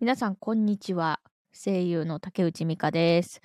[0.00, 1.18] 皆さん、こんにちは。
[1.52, 3.40] 声優の竹内美香です。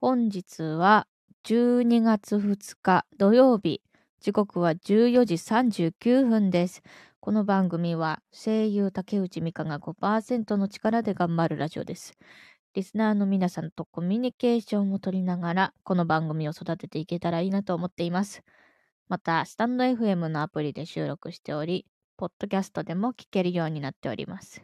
[0.00, 1.08] 本日は
[1.44, 3.82] 12月2日土曜日。
[4.20, 6.84] 時刻は14時39分です。
[7.18, 12.16] この番組は声優竹内美香が5%の力で頑張るラジオです。
[12.74, 18.44] リスナーの皆さんとコミュニケーションを取りながら、この番組を育てていけたらいいなと思っています。
[19.08, 21.86] また、スタンド FM のアプリで収録しており、
[22.16, 24.62] ポッドキャストでも聞けるようになっております。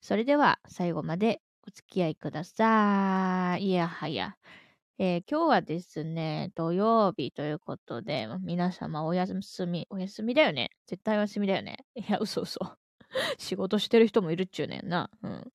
[0.00, 3.66] それでは最後までお付き合いください。
[3.66, 4.36] いやはや。
[4.98, 9.34] えー今日はですね、土曜日ということで、皆様お休
[9.66, 10.70] み、お休みだよね。
[10.86, 11.84] 絶対お休みだよね。
[11.94, 12.58] いや、嘘嘘。
[13.38, 15.10] 仕事してる人もいるっちゅうねんな。
[15.22, 15.52] うん。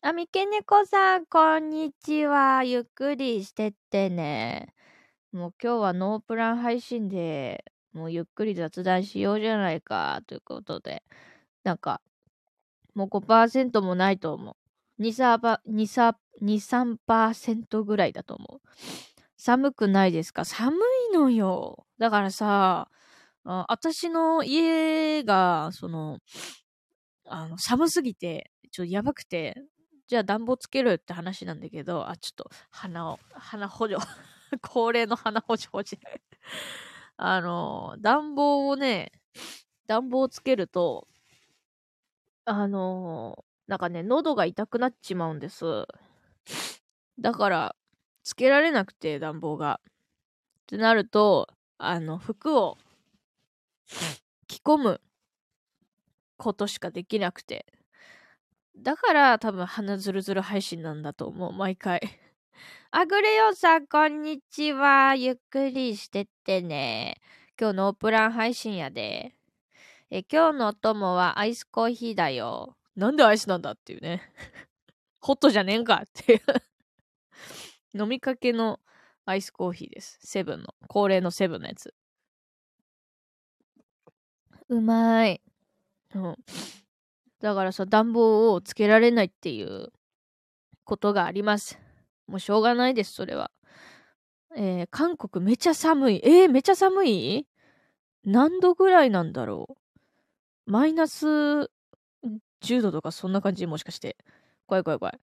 [0.00, 2.64] あ、みけねこさん、こんにちは。
[2.64, 4.74] ゆっくりしてってね。
[5.32, 11.02] もう今日はノープラン配信で、もうゆっくり雑談しようじゃないか、ということで。
[11.64, 12.00] なんか、
[12.94, 14.56] もう5%もないと思
[14.98, 15.02] う。
[15.02, 18.68] 2、3%、2、3ぐらいだと思う。
[19.36, 20.44] 寒くないですか？
[20.44, 20.76] 寒
[21.12, 21.86] いのよ。
[21.98, 22.88] だからさ、
[23.44, 26.18] あ私の家が、その、
[27.26, 29.56] あの、寒すぎて、ちょっとやばくて、
[30.08, 33.96] じゃあ暖房つけるって話なんだけど、あ、ちょっと鼻を、鼻補助。
[34.62, 35.98] 恒例の鼻補助補助。
[37.16, 39.12] あの、暖房をね、
[39.86, 41.08] 暖房をつけると、
[42.44, 45.86] あのなんかね、喉が痛くなっちまうんです。
[47.18, 47.76] だから、
[48.24, 49.80] つけられなくて、暖房が。
[49.84, 51.48] ってなると、
[51.78, 52.78] あの、服を
[54.46, 55.00] 着込む
[56.36, 57.66] ことしかできなくて。
[58.76, 62.00] だから、多分、鼻ずるずる配信なんだと思う、毎回。
[62.90, 65.14] あぐれよさん、こんにちは。
[65.14, 67.20] ゆっくりしてってね。
[67.60, 69.34] 今日ノープラン配信やで。
[70.14, 72.76] え、今日のお供はアイスコーヒーだよ。
[72.96, 74.20] なんでアイスなんだっていうね。
[75.22, 76.40] ホットじゃねえんかっていう。
[77.98, 78.78] 飲みかけの
[79.24, 80.18] アイスコーヒーです。
[80.22, 80.74] セブンの。
[80.86, 81.94] 恒例のセブンのやつ。
[84.68, 85.40] うまい。
[86.14, 86.36] うん。
[87.40, 89.94] だからさ、暖房をつけられないっていう
[90.84, 91.78] ことがあります。
[92.26, 93.50] もうしょうがないです、それは。
[94.56, 96.20] えー韓国めちゃ寒い。
[96.22, 97.48] えー、めちゃ寒い？
[98.24, 99.81] 何度ぐらいなんだろう？
[100.66, 101.70] マイナス
[102.62, 104.16] 10度とかそんな感じもしかして。
[104.66, 105.20] 怖い怖い怖い。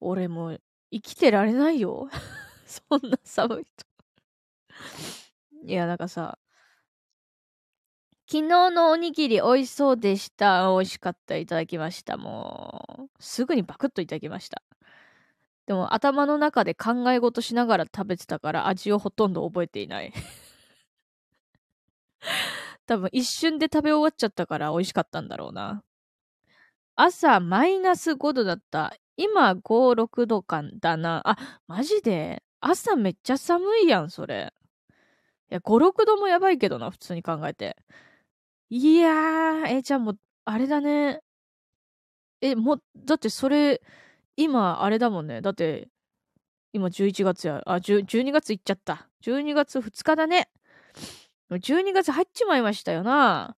[0.00, 0.60] 俺もう
[0.92, 2.08] 生きてられないよ。
[2.66, 3.86] そんな寒いと。
[5.64, 6.38] いや、なんかさ、
[8.26, 10.68] 昨日のおにぎり美味しそうでした。
[10.70, 11.36] 美味しかった。
[11.36, 12.16] いただきました。
[12.16, 14.62] もう、すぐにバクッといただきました。
[15.66, 20.12] でも頭の中で考え事しながら食べてたから味をほとんど覚えていない。
[22.86, 25.82] 多分一瞬で食べ終わっちゃったから美味しかったんだろうな。
[26.96, 28.94] 朝マイナス5度だった。
[29.16, 31.22] 今5、6度間だな。
[31.24, 32.42] あ、マジで？
[32.60, 34.52] 朝めっちゃ寒いやん、それ。
[35.50, 37.76] いや、5、6度もやばいけどな、普通に考えて。
[38.70, 41.20] いやー、え、じゃあもう、あれだね。
[42.40, 43.82] え、もう、だってそれ、
[44.36, 45.40] 今、あれだもんね。
[45.42, 45.88] だって、
[46.72, 47.62] 今11月や。
[47.66, 49.08] あ、10 12月行っちゃった。
[49.22, 50.48] 12月2日だね。
[51.50, 53.56] 12月入っちまいましたよな。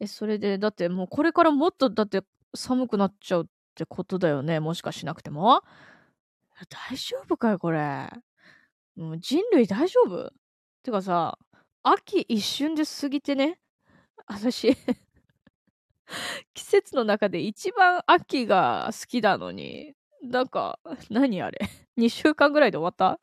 [0.00, 2.22] え、それで、だってもうこれからもっと、だって
[2.54, 4.60] 寒くなっちゃうってことだよね。
[4.60, 5.62] もしかしなくても。
[6.90, 8.08] 大丈夫かよ、これ。
[8.96, 10.32] もう人類大丈夫？
[10.82, 11.38] てかさ、
[11.82, 13.58] 秋一瞬で過ぎてね。
[14.26, 14.76] 私、
[16.54, 20.78] 季節の中で一番秋が好きなのに、なんか、
[21.10, 21.58] 何あれ
[21.98, 23.18] ?2 週間ぐらいで終わった？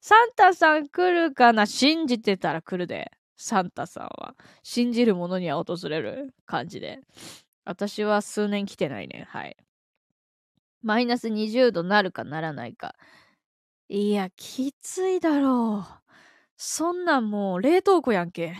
[0.00, 1.66] サンタさん来るかな？
[1.66, 3.10] 信じてたら来るで。
[3.36, 4.34] サンタさんは。
[4.62, 7.00] 信じる者には訪れる感じで。
[7.64, 9.26] 私は数年来てないね。
[9.28, 9.56] はい。
[10.82, 12.94] マイナス20度なるかならないか。
[13.88, 16.12] いや、きついだろう。
[16.56, 18.54] そんなんもう冷凍庫やんけ。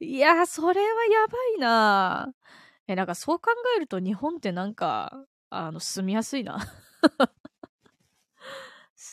[0.00, 2.34] いや、それはやばいな。
[2.88, 6.58] え、なんかそう考えると日本ってなんか、あの、住みやすいな。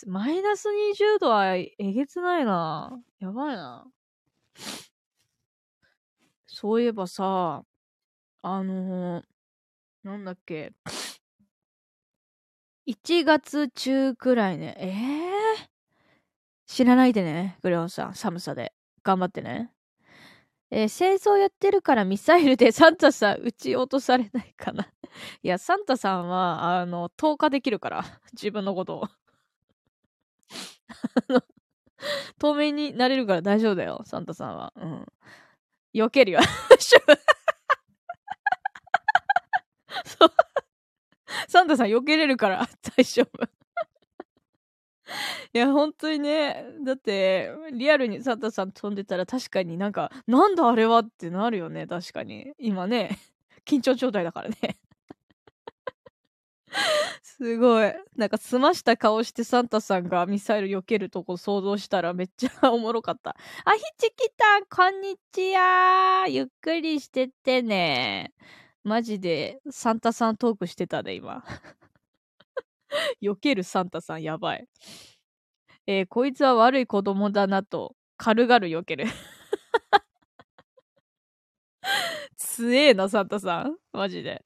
[0.07, 2.99] マイナス20度はえげつないな。
[3.19, 3.85] やばいな。
[6.47, 7.63] そういえばさ、
[8.41, 9.25] あのー
[10.03, 10.73] なんだっけ。
[12.87, 14.75] 1月中くらいね。
[14.79, 15.67] えー、
[16.65, 18.15] 知らないでね、グレオンさん。
[18.15, 18.73] 寒さで。
[19.03, 19.71] 頑張ってね。
[20.71, 24.87] えー清掃やってるからミサイルでサンタさん撃ち落とされないかな。
[25.43, 28.03] いや、サンタさんは、あの、投下できるから。
[28.33, 29.09] 自分のことを。
[32.39, 34.73] 透明になれるから大丈夫だよ、サンタさんは。
[34.75, 35.05] うん。
[35.93, 36.39] 避けるよ。
[40.05, 40.31] そう
[41.47, 42.67] サンタさん避けれるから
[42.97, 43.43] 大丈夫。
[45.53, 52.53] いや、本当にね、だって、リアルにサンタさん飛んでたら確かになんか、なんだあれはってなるよね、確かに。
[52.57, 53.19] 今ね、
[53.65, 54.77] 緊張状態だからね。
[57.21, 57.93] すごい。
[58.15, 63.35] なんか、澄ました顔してサンタさんがミサイル避けるとこ想像したらめっちゃ おもろかった。
[63.65, 66.27] あ、ひちきたん、こんにちは。
[66.29, 68.33] ゆっくりしてってね。
[68.83, 71.43] マジで、サンタさんトークしてたで、今。
[73.21, 74.67] 避けるサンタさん、やばい。
[75.87, 79.05] えー、こいつは悪い子供だなと、軽々避ける。
[82.37, 83.77] 強えな、サンタさん。
[83.91, 84.43] マジで。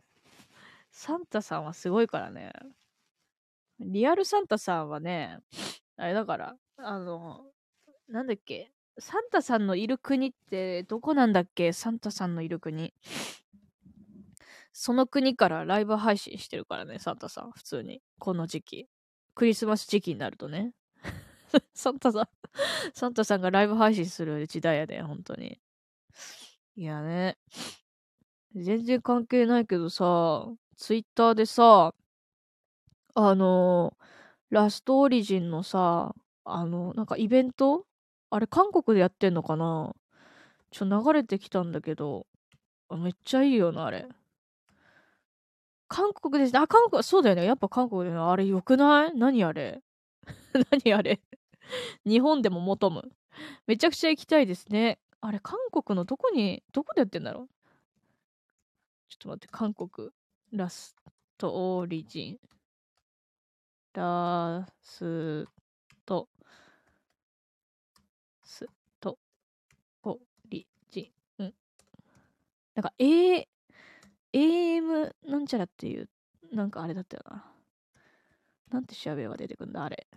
[0.98, 2.54] サンタさんはすごいからね。
[3.82, 5.40] リアルサンタさんはね、
[5.98, 7.42] あれだから、あの、
[8.08, 12.94] なんだっけ、サンタさんのいる国ってどこなんだっけサンタさんのいる国。
[14.72, 17.52] その国からライブ配信してるからね、サンタさん。
[17.52, 18.02] 普通に。
[18.18, 18.88] この時期。
[19.36, 20.74] クリスマス時期になるとね。
[21.76, 22.30] サンタさん
[22.94, 25.60] サンタさんがライブ配信する時代やで、本当に。
[26.78, 27.38] いやね。
[28.56, 31.94] 全然関係ないけどさ、ツイッターでさ、
[33.16, 33.94] あの、
[34.50, 36.14] ラストオリジンのさ、
[36.44, 37.86] あの、なんかイベント？
[38.32, 39.94] あれ韓国でやってんのかな？
[40.72, 42.28] ちょ、流れてきたんだけど、
[42.92, 44.08] めっちゃいいよな、あれ。
[45.90, 46.58] 韓国です。
[46.58, 47.46] あ、韓国、そうだよね。
[47.46, 49.16] やっぱ韓国であれよくない？
[49.16, 49.82] 何あれ？
[50.72, 51.22] 何あれ？
[52.06, 53.04] 日本でも求む。
[53.68, 55.00] めちゃくちゃ行きたいですね。
[55.22, 57.50] あれ、韓国のどこに、どこでやってんだろう？
[59.10, 60.10] ちょっと待って、韓国、
[60.56, 60.96] ラス
[61.38, 62.40] トオリジン。
[63.94, 65.46] ラス
[66.06, 66.30] ト、
[68.42, 68.66] ス
[69.02, 69.18] ト、
[70.04, 70.18] オ
[70.50, 71.54] リジン。
[72.74, 73.50] なんか、A、
[74.32, 76.10] AM なんちゃらっていう、
[76.54, 77.52] なんかあれだったよな。
[78.72, 80.08] なんて調べれば出てくんだ、あれ。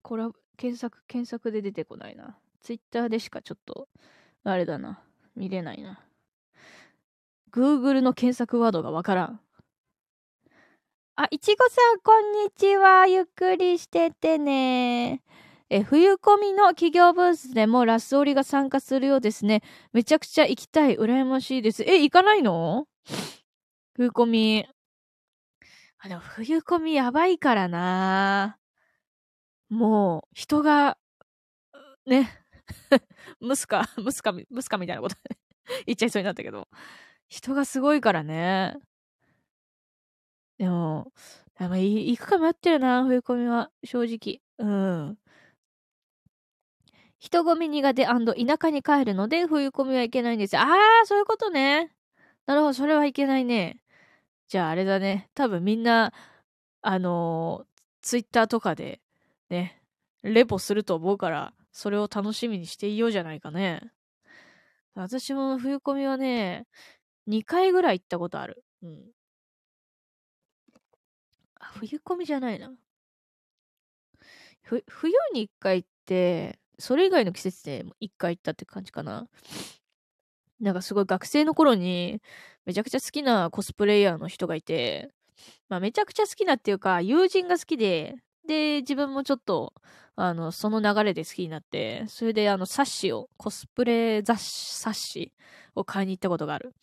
[0.00, 2.38] これは検索、検索で出てこないな。
[2.62, 3.88] ツイッターでしかちょっと、
[4.44, 5.02] あれだな。
[5.36, 6.05] 見れないな。
[7.52, 9.40] Google の検索ワードがわからん。
[11.16, 13.06] あ、いちごさん、こんにちは。
[13.06, 15.22] ゆっくりしててね。
[15.70, 19.62] え、冬込みの企業ブースでもラスオリが参加するようですね。
[19.92, 20.96] めちゃくちゃ行きたい。
[20.96, 21.82] 羨ましいです。
[21.86, 22.86] え、行かないの？
[23.94, 24.66] 冬込み。
[25.98, 28.58] あ、でも冬込みやばいからな。
[29.70, 30.98] もう、人が、
[32.06, 32.30] ね。
[33.40, 35.16] ムスカ、ムスカ、ムスカみたいなこと
[35.86, 36.68] 言っちゃいそうになったけど。
[37.28, 38.76] 人がすごいからね。
[40.58, 41.12] でも、
[41.58, 43.70] でも行くか迷ってるな、冬込みは。
[43.84, 44.40] 正直。
[44.58, 45.18] うん。
[47.18, 48.14] 人混み苦手田
[48.60, 50.56] 舎に帰るので冬込みはいけないんです。
[50.56, 51.92] ああ、そういうことね。
[52.46, 53.80] なるほど、それはいけないね。
[54.48, 55.28] じゃああれだね。
[55.34, 56.12] 多分みんな、
[56.82, 57.66] あのー、
[58.02, 59.00] ツイッターとかで、
[59.50, 59.82] ね、
[60.22, 63.80] レポすると思うから、それを楽しみにしていようじゃないかね。
[64.94, 66.66] 私も冬込みはね、
[67.26, 68.64] 2回ぐらい行ったことある。
[68.82, 69.12] うん。
[71.60, 72.72] あ、冬込みじゃないな。
[74.62, 79.28] ふ、冬に1回行って、それ以外の季節で1回行ったって感じかな。
[80.60, 82.20] なんかすごい学生の頃に、
[82.64, 85.10] めちゃくちゃ好きなコスプレイヤーの人がいて、
[85.68, 88.16] まあめちゃくちゃ好きなっていうか、友人が好きで、
[88.48, 89.74] で、自分もちょっと、
[90.16, 95.32] あの、その流れで好きになって、それであの、冊子を、コスプレ雑誌、冊子
[95.74, 96.74] を買いに行ったことがある。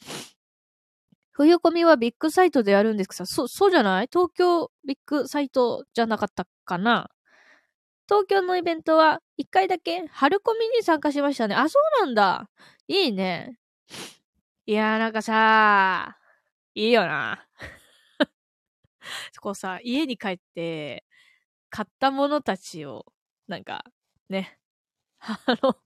[1.32, 4.08] 冬込みはビッグサイトでやるんですけどそ、そうじゃない？
[4.12, 7.10] 東京ビッグサイトじゃなかったかな？
[8.08, 11.56] 東京のイベントは一回だけ春コミに参加しましたね。
[11.56, 12.50] あ、そうなんだ。
[12.88, 13.58] いいね。
[14.68, 16.18] いやーなんかさ
[16.76, 17.46] いいよな。
[19.42, 21.04] こうさ、家に帰って、
[21.70, 23.06] 買ったものたちを、
[23.48, 23.84] なんか、
[24.30, 24.58] ね、
[25.20, 25.78] あの、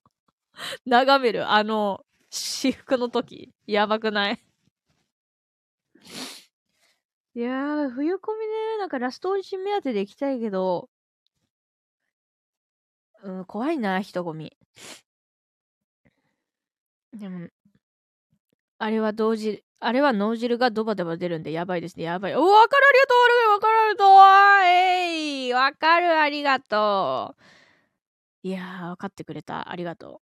[0.85, 4.43] 眺める、あの、私服の時、やばくない？
[7.35, 10.89] いやー、冬コミね、なんかラストオーディション目当てで行きたいけど、
[13.23, 14.57] うん、怖いな、人混み。
[17.13, 17.49] でも、
[18.79, 22.03] あれは同時、あれは脳汁がドバドバ出るんでやばいですね。
[22.03, 22.35] やばい。
[22.35, 24.17] おわかるありがとうわかるありがとう
[24.65, 25.06] えい
[25.57, 29.71] わかるありがとういやー、わかってくれた。
[29.71, 30.21] ありがと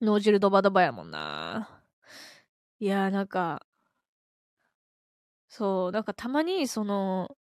[0.00, 0.04] う。
[0.04, 1.82] 脳汁ドバドバやもんな。
[2.80, 3.66] いやー、なんか、
[5.48, 7.36] そう、なんかたまに、その、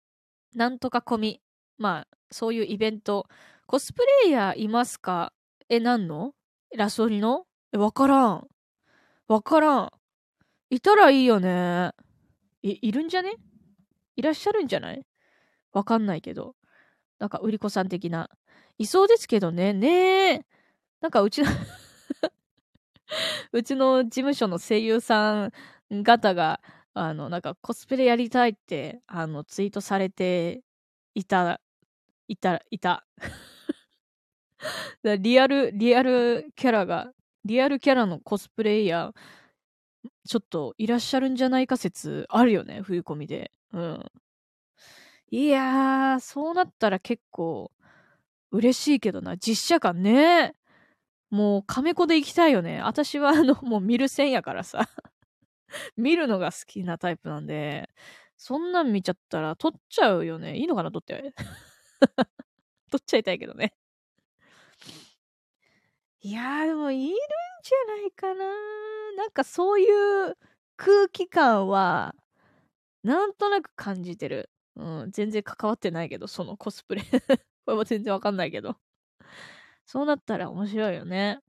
[0.54, 1.42] なんとか込み。
[1.78, 3.26] まあ、そういうイベント。
[3.66, 5.32] コスプレイヤーいますか？
[5.68, 6.34] え、なんの？
[6.74, 7.46] ラソリの？
[7.72, 8.48] え、わからん。
[9.28, 9.90] わからん。
[10.70, 11.92] いたらいいよね。
[12.62, 13.34] い、いるんじゃね？
[14.16, 15.06] いらっしゃるんじゃない？
[15.72, 16.56] わかんないけど。
[17.20, 18.28] なんか、売り子さん的な。
[18.78, 19.72] いそうですけどね。
[19.74, 20.46] ねえ。
[21.00, 21.48] なんか、うちの
[23.52, 25.50] うちの事務所の声優さ
[25.90, 26.60] ん方が、
[26.94, 30.62] あの、なんかコスプレやりたいって、あの、ツイートされて
[31.14, 31.60] いた、
[32.28, 33.06] いた、いた。
[35.20, 37.12] リアル、リアルキャラが、
[37.44, 39.14] リアルキャラのコスプレイヤー、
[40.26, 43.52] ちょっといらっしゃるんじゃないか説あるよね、冬込みで。
[43.72, 44.04] うん。
[45.30, 47.70] いやー、そうなったら結構
[48.50, 49.36] 嬉しいけどな。
[49.36, 50.54] 実写館ね。
[51.30, 52.82] もう、カメコで行きたいよね。
[52.82, 54.88] 私はあの、もう見る線やからさ。
[55.96, 57.88] 見るのが好きなタイプなんで、
[58.36, 60.56] そんなん見ちゃったら撮っちゃうよね。
[60.56, 61.34] いいのかな撮って。
[62.90, 63.74] 撮っちゃいたいけどね。
[66.22, 67.16] いやーでもいるん
[67.62, 68.44] じゃないかな。
[69.16, 70.36] なんかそういう
[70.76, 72.16] 空気感は、
[73.04, 74.50] なんとなく感じてる。
[74.80, 77.02] うん、全然関わってないけど、そのコスプレ
[77.66, 78.76] これも全然わかんないけど。
[79.84, 81.40] そうなったら面白いよね。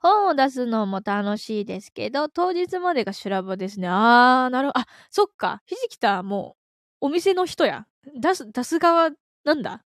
[0.00, 3.88] 本を出すのも楽しいですけど、当日までが修羅場ですね。
[3.88, 4.80] あー、なるほど。
[4.80, 5.60] あ、そっか。
[5.66, 6.56] ひじきたも
[7.02, 7.86] う、お店の人や。
[8.14, 9.10] 出す、出す側、
[9.44, 9.84] なんだ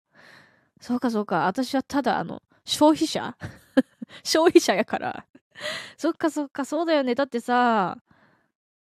[0.81, 1.47] そうかそうか。
[1.47, 3.37] 私はただ、あの、消費者
[4.23, 5.25] 消費者やから。
[5.97, 7.15] そっかそっか、そうだよね。
[7.15, 7.97] だってさ、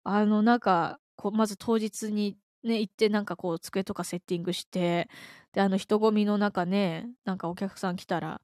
[0.05, 5.09] あの、なんか、こう、まず当日にね、行って、なんかこう、机とかセッティングして、
[5.53, 8.41] で、あの、人混みの中ね、なんかお客さん来たら、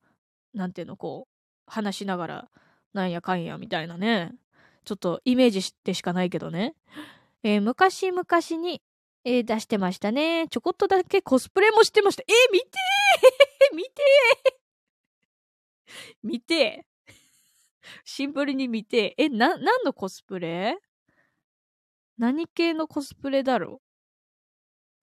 [0.55, 1.31] なんていうの、こう、
[1.67, 2.49] 話しながら、
[2.93, 4.33] なんやかんやみたいなね。
[4.85, 6.75] ちょっとイメージしてしかないけどね。
[7.43, 8.25] えー、昔々
[8.63, 8.83] に、
[9.25, 10.47] えー、出してましたね。
[10.49, 12.23] ちょこっとだけコスプレもしてました。
[12.23, 14.53] えー、見てー見てー
[16.23, 16.87] 見て
[18.05, 20.79] シンプルに見てえ、な、何のコスプレ？
[22.19, 23.84] 何系のコスプレだろう？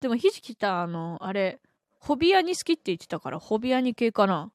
[0.01, 1.61] でも、ひじきた、あの、あれ、
[1.99, 4.51] ホビアニ好きって言ってたから、ホビアニ系かな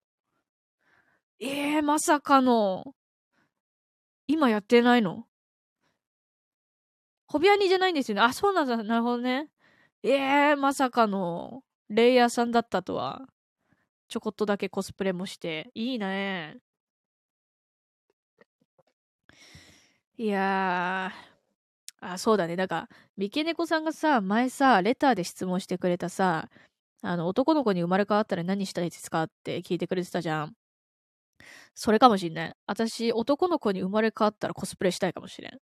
[1.39, 2.95] えー、まさかの。
[4.27, 5.27] 今やってないの？
[7.29, 8.23] ホビアニじゃないんですよね。
[8.23, 8.77] あ、そうなんだ。
[8.83, 9.49] なるほどね。
[10.03, 13.29] ええー、まさかの、レイヤーさんだったとは。
[14.09, 15.71] ちょこっとだけコスプレもして。
[15.75, 16.59] いいね。
[20.19, 21.36] いやー。
[22.01, 22.57] あ、そうだね。
[22.57, 26.49] なんか、三毛猫さんがさ、前さ、レターで質問してくれたさ、
[27.03, 30.57] あの、男の子に生まれ変わったら何したいですかって聞いてくれてたじゃん。
[31.75, 32.55] それかもしんない。
[32.67, 35.59] 私、男の子に生まれ変わったらコスプレしたいかもしれん。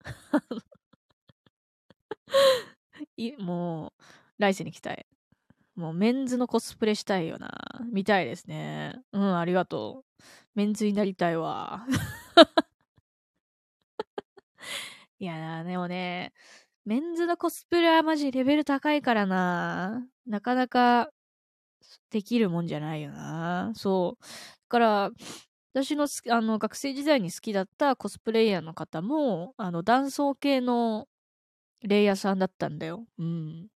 [3.16, 3.92] いもう、
[4.38, 5.06] 来世に来たい。
[5.76, 7.50] もうメンズのコスプレしたいよな。
[7.92, 9.00] 見たいですね。
[9.12, 10.22] うん、ありがとう。
[10.54, 11.86] メンズになりたいわ。
[15.20, 16.32] いやでもね、
[16.86, 20.06] メンズのコスプレはマジレベル高いからな。
[20.26, 21.10] なかなか
[22.10, 23.72] できるもんじゃないよな。
[23.76, 24.24] そう。
[24.24, 24.28] だ
[24.68, 25.10] から、
[25.74, 31.06] 私のあの学生時代に好きだったコスプレイヤーの方も、あの、男装系の
[31.82, 33.06] レイヤーさんだったんだよ。
[33.18, 33.68] うん。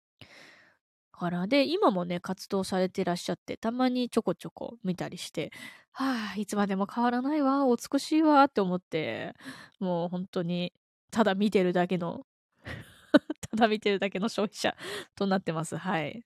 [1.12, 5.50] から、で、今もね、活動されてらっしゃって、たまにちょこちょこ見たりして、
[5.92, 9.34] はあ、いつまでも変わらないわ、美しいわ、って思って、
[9.80, 10.72] もう本当に、
[11.14, 12.26] ただ見てるだけの
[13.50, 14.74] ただ見てるだけの消費者
[15.14, 15.76] となってます。
[15.76, 16.24] はい。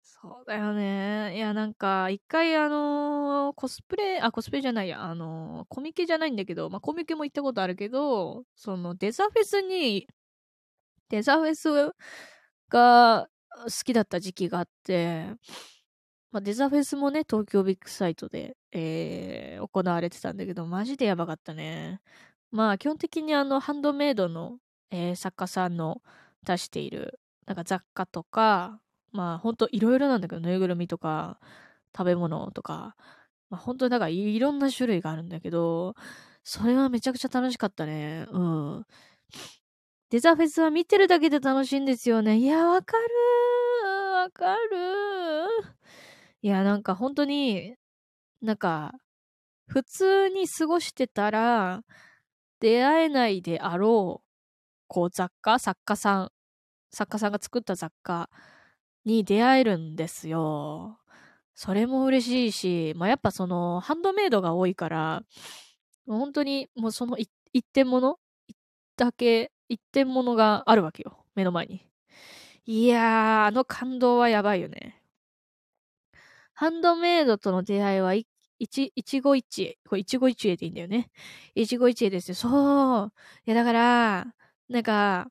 [0.00, 1.36] そうだよね。
[1.36, 10.08] いや、なんか、一回、あのー、コスプレ、あ、コスプレじゃないや、あのー、コミケじゃないんだけど、まあ、コミケも行ったことあるけど、その、デザフェスに、
[11.10, 11.94] デザフェス
[12.70, 13.28] が
[13.64, 15.26] 好きだった時期があって、
[16.32, 22.00] まあ、デザフェスもね、東京ビッグサイトで、えー、行われてたんだけど、マジでやばかったね。
[22.50, 24.58] まあ、基本的にあの、ハンドメイドの、
[24.90, 26.02] えー、作家さんの
[26.44, 28.80] 出している、なんか雑貨とか、
[29.12, 31.38] まあ、ほんといろいろなんだけど、ぬいぐるみとか、
[31.96, 32.94] 食べ物とか、
[33.48, 35.94] まあ、本当にだかいろんな種類があるんだけど、
[36.44, 38.26] それはめちゃくちゃ楽しかったね。
[38.30, 38.86] うん。
[40.10, 42.36] デザフェスは見てるだけで楽しいんですよね。
[42.38, 43.04] いや、わかる
[44.14, 45.76] わかる
[46.42, 47.74] いや、なんか本当に、
[48.42, 48.94] なんか、
[49.66, 51.82] 普通に過ごしてたら、
[52.60, 54.26] 出会えないであろう、
[54.88, 56.32] こう雑貨作家さん、
[56.90, 58.30] 作家さんが作った雑貨
[59.04, 60.98] に出会えるんですよ。
[61.54, 65.22] それも嬉しいし、まあ、やっぱその、ハンドメイドが多いから、
[66.06, 67.30] もう本当にもうその一
[67.72, 68.18] 点物
[68.96, 71.24] だけ、一点物があるわけよ。
[71.34, 71.86] 目の前に。
[72.66, 75.02] いやー、あの感動はやばいよね。
[76.54, 78.26] ハンドメイドとの出会いは一、
[78.58, 79.78] 一一期一会。
[79.88, 81.10] これ一期一会でいいんだよね。
[81.54, 82.34] 一期一会ですよ。
[82.34, 83.12] そう。
[83.46, 84.26] いや、だから、
[84.68, 85.30] なんか、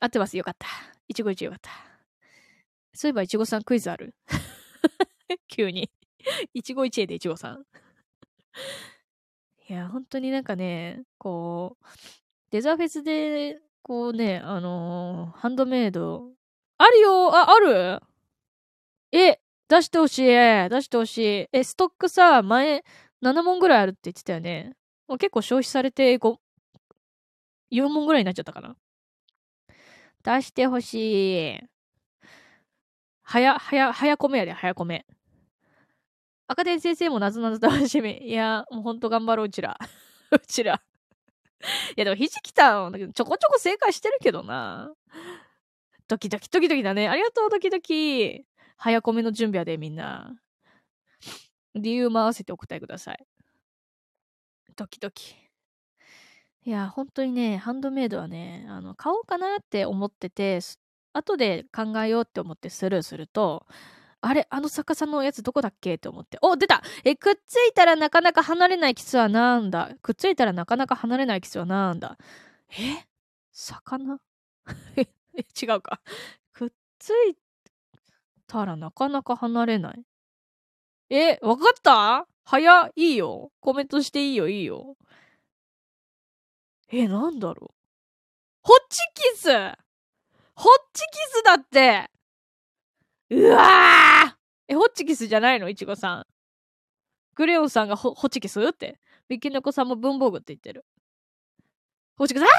[0.00, 0.36] 合ってます。
[0.36, 0.66] よかった。
[1.08, 1.70] 一期一会よかった。
[2.92, 4.14] そういえば、いちごさんクイズある？
[5.48, 5.90] 急に。
[6.52, 7.64] 一期一会でいちごさん。
[9.68, 11.84] いや、本当になんかね、こう、
[12.50, 16.30] デザフェスで、こうね、あのー、ハンドメイド、
[16.78, 18.00] あるよあ、ある？
[19.12, 21.48] え、出してほしい出してほしい。
[21.52, 22.84] え、ストックさ、前、
[23.22, 24.76] 7問ぐらいあるって言ってたよね。
[25.08, 26.36] もう結構消費されて5、
[27.72, 28.76] 4問ぐらいになっちゃったかな。
[30.22, 31.60] 出してほしい。
[33.22, 35.06] 早、早、早米やで、早米。
[36.46, 38.18] 赤点先生もなぞなぞ楽しみ。
[38.28, 39.78] いや、もうほんと頑張ろう、うちら。
[40.30, 40.82] うちら。
[41.96, 44.92] いや、でもひじきたん、だけど、ちょこちょこ正解してるけどな。
[46.06, 47.08] ドキドキドキドキだね。
[47.08, 48.44] ありがとう、ドキドキ。
[48.78, 50.34] 早米の準備やで、みんな。
[51.74, 53.26] 理由も合わせてお答えください。
[54.76, 55.34] ドキドキ。
[56.66, 60.60] いや、本当にね、ハンドメイドはね、あの、買おうかなって思ってて、
[61.12, 63.66] 後で考えようって思ってスルーすると、
[64.20, 66.38] あれあの逆さのやつどこだっけって思って。
[66.42, 69.90] お、出たえ、くっついたらなかなか離れないキスはなんだ？
[70.02, 72.16] くっついたらなかなか離れないキスはなんだ？
[72.70, 73.04] え？
[73.52, 74.18] 魚？
[74.96, 75.02] え、
[75.62, 76.00] 違うか。
[76.54, 77.36] くっつい
[78.46, 80.02] たらなかなか離れない。
[81.10, 82.26] え、わかった？
[82.44, 83.50] 早いいよ。
[83.60, 84.96] コメントしていいよ、いいよ。
[86.90, 87.74] え、なんだろう？
[88.62, 89.72] ホッチキスホッ
[90.92, 92.10] チキスだって
[93.30, 94.34] うわー
[94.68, 95.68] え、ホッチキスじゃないの？
[95.68, 96.26] いちごさん。
[97.34, 99.00] クレヨンさんがホホチキスって？
[99.28, 100.84] ミキノコさんも文房具って言ってる。
[102.16, 102.54] ホッチキス、あー なん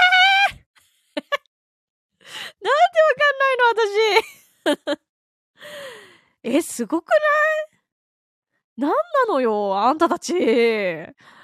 [2.55, 2.75] でわ
[3.15, 5.04] かんないの私
[6.43, 7.21] え、すごくない？
[8.77, 8.95] なんな
[9.27, 10.33] のよ、あんたたち。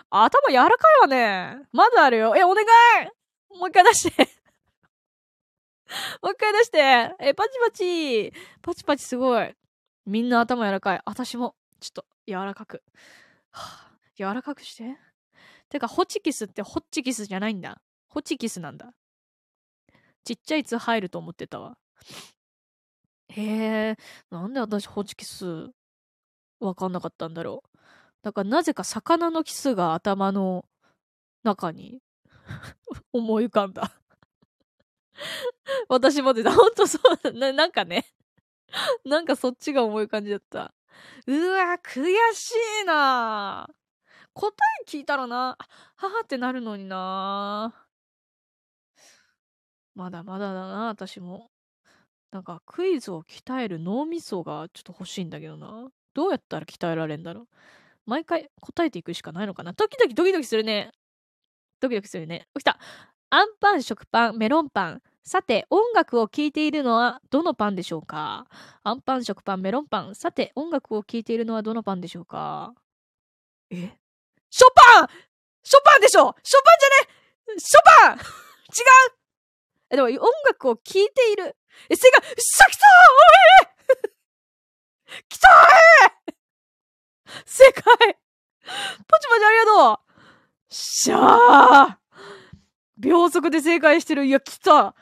[0.09, 1.67] 頭柔らかいわね。
[1.71, 2.35] まだあるよ。
[2.35, 4.27] え、お願いもう一回出して
[6.21, 7.15] もう一回出して。
[7.19, 8.34] え、パチパチ。
[8.62, 9.55] パチパチすごい。
[10.05, 11.01] みんな頭柔らかい。
[11.05, 12.84] 私も、ちょっと、柔らかく。
[13.51, 14.97] はあ、柔らかくして。
[15.69, 17.81] てか、ホチキスってホッチキスじゃないんだ。
[18.10, 18.93] ホチキスなんだ。
[20.23, 21.77] ちっちゃい「つ」入ると思ってたわ。
[23.32, 23.41] へ
[23.91, 23.98] え、
[24.30, 25.72] なんで私ホチキス
[26.60, 27.80] わかんなかったんだろう。
[28.24, 30.65] だからなぜか魚のキスが頭の
[31.44, 32.02] 中に
[33.13, 33.91] 思い浮かんだ
[35.89, 38.06] 私もでほんとそうな、なんかね。
[39.06, 40.74] なんかそっちが重い感じだった。
[41.28, 43.70] うわ、悔しいな
[44.34, 45.58] 答え聞いたらな、
[45.98, 47.74] ははってなるのにな
[49.96, 51.50] まだまだだな、私も。
[52.32, 55.89] なんかクイズを鍛える脳みそがちょっと欲しいんだけどな。
[56.13, 57.48] どうやったら鍛えられんだろう。
[58.06, 59.74] 毎回答えていくしかないのかな。
[59.74, 60.91] ドキドキドキドキするね。
[61.80, 62.48] ドキドキするね。
[62.56, 62.80] 起きた。
[63.30, 65.02] アンパン、食パン、メロンパン。
[65.24, 68.48] さて、音楽を聴いているのはどのパンでしょうか？
[68.84, 70.15] アンパン、食パン、メロンパン。
[70.15, 72.74] さて、音楽を聴いているのはどのパンでしょうか？
[73.70, 73.76] え？
[74.50, 75.08] ショパン
[75.63, 76.78] ショパンでしょショパン
[77.48, 77.60] じゃね？
[77.60, 78.22] ショパン違う
[79.91, 81.56] え、でも音楽を聴いている。
[81.89, 82.86] え、正解しゃきた
[85.12, 85.51] おい来たー
[87.45, 92.01] 正解ポチポチありがとうしゃー
[92.97, 94.25] 秒速で正解してる。
[94.25, 94.95] いや、来た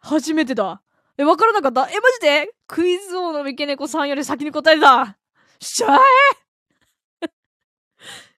[0.00, 0.82] 初めてだ。
[1.16, 5.16] え、わからなかったえ、マジでクイズ王の三毛猫さんより先に答えた。
[5.60, 5.98] しゃえ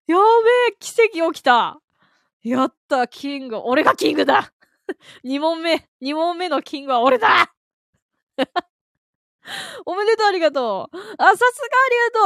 [0.07, 0.23] やべ
[0.71, 1.81] え、奇跡起きた。
[2.43, 3.57] やった、キング。
[3.65, 4.53] 俺がキングだ
[5.25, 7.56] 二問目、二問目のキングは俺だ
[9.87, 10.97] おめでとう、ありがとう。
[10.97, 11.61] あ、さす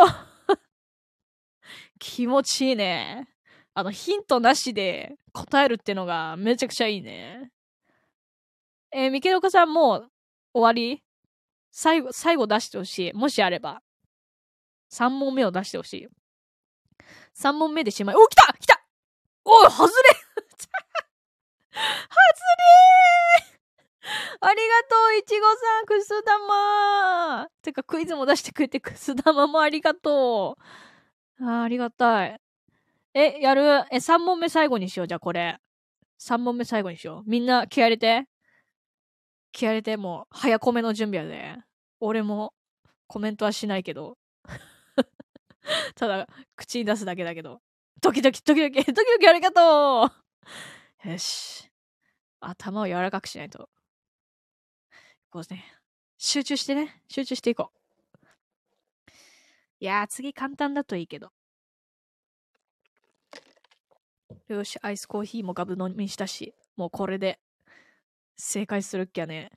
[0.07, 0.59] がありがとう。
[1.99, 3.29] 気持ちいいね。
[3.75, 7.53] あの、ヒントなしで答えるってのがめちゃくちゃいいね。
[8.93, 10.11] えー、ミケロカさんもう
[10.53, 11.03] 終わり？
[11.71, 13.13] 最後、最後出してほしい。
[13.13, 13.83] もしあれば。
[14.93, 16.09] 3問目を出してほしい。
[17.37, 18.17] 3問目でしまい。
[18.17, 18.85] お、来た来た
[19.45, 19.93] おい、外れ
[20.51, 20.67] 外
[21.73, 23.10] れ
[24.41, 30.57] ありがとう、いちごさん、くす玉てか、クイズも出してくれて、くす玉もありがと
[31.41, 31.45] う。
[31.45, 32.41] あありがたい。
[33.15, 33.63] え、やる？
[33.91, 35.59] え、3問目最後にしよう、じゃあこれ。
[36.21, 37.31] 3問目最後にしよう。
[37.31, 38.29] みんな気合入れて。
[39.53, 41.57] 気合入れて、もう、早コメの準備やで。
[42.01, 42.55] 俺も
[43.07, 44.17] コメントはしないけど。
[45.97, 47.61] ただ、口に出すだけだけど。
[48.01, 50.11] ドキドキ、ドキドキ、 ドキドキありがと
[51.07, 51.71] うよし。
[52.41, 53.69] 頭を柔らかくしないと。
[55.31, 55.65] こうね。
[56.19, 57.03] 集中してね。
[57.09, 59.11] 集中していこう。
[59.79, 61.31] いやー、次簡単だといいけど。
[64.49, 67.39] よし、アイスコーヒーもガブ飲みしたし、もうこれで
[68.37, 69.53] 正解するっきゃね。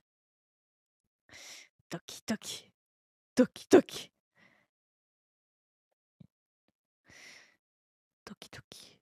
[1.90, 2.70] ドキドキ。
[3.34, 4.12] ドキドキ。
[8.24, 8.98] ドキドキ。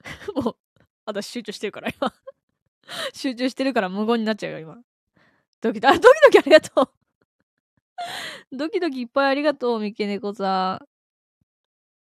[0.36, 0.56] もう、
[1.04, 2.14] 私集中してるから、今。
[3.12, 4.78] 集中してるから無言になっちゃうよ、今。
[5.62, 6.88] ドキドキ、 あ、ドキドキありがとう。
[8.52, 10.86] ドキドキいっぱいありがとう、三毛猫さん。